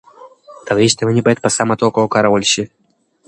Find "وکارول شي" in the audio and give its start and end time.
2.01-2.63